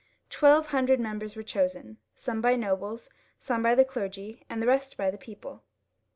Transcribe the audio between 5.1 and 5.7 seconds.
the people.